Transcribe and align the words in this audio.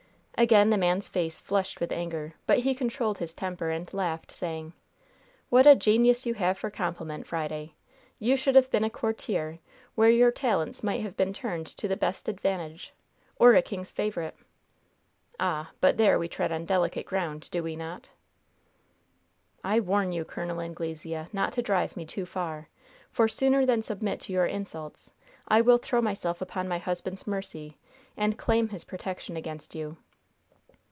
Again 0.37 0.71
the 0.71 0.77
man's 0.77 1.07
face 1.07 1.39
flushed 1.39 1.79
with 1.79 1.91
anger, 1.91 2.33
but 2.47 2.57
he 2.59 2.73
controlled 2.73 3.19
his 3.19 3.31
temper, 3.31 3.69
and 3.69 3.93
laughed, 3.93 4.31
saying: 4.31 4.73
"What 5.51 5.67
a 5.67 5.75
genius 5.75 6.25
you 6.25 6.33
have 6.33 6.57
for 6.57 6.71
compliment, 6.71 7.27
Friday! 7.27 7.75
You 8.17 8.35
should 8.35 8.55
have 8.55 8.71
been 8.71 8.83
a 8.83 8.89
courtier, 8.89 9.59
where 9.93 10.09
your 10.09 10.31
talents 10.31 10.81
might 10.81 11.01
have 11.01 11.15
been 11.15 11.31
turned 11.31 11.67
to 11.67 11.87
the 11.87 11.95
best 11.95 12.27
advantage; 12.27 12.91
or 13.35 13.53
a 13.53 13.61
king's 13.61 13.91
favorite. 13.91 14.35
Ah! 15.39 15.69
but 15.79 15.97
there 15.97 16.17
we 16.17 16.27
tread 16.27 16.51
on 16.51 16.65
delicate 16.65 17.05
ground, 17.05 17.47
do 17.51 17.61
we 17.61 17.75
not?" 17.75 18.09
"I 19.63 19.79
warn 19.79 20.11
you, 20.11 20.25
Col. 20.25 20.59
Anglesea, 20.59 21.27
not 21.31 21.53
to 21.53 21.61
drive 21.61 21.95
me 21.95 22.03
too 22.03 22.25
far! 22.25 22.67
For 23.11 23.27
sooner 23.27 23.63
than 23.63 23.83
submit 23.83 24.19
to 24.21 24.33
your 24.33 24.47
insults, 24.47 25.13
I 25.47 25.61
will 25.61 25.77
throw 25.77 26.01
myself 26.01 26.41
upon 26.41 26.67
my 26.67 26.79
husband's 26.79 27.27
mercy, 27.27 27.77
and 28.17 28.39
claim 28.39 28.69
his 28.69 28.83
protection 28.85 29.37
against 29.37 29.75
you." 29.75 29.97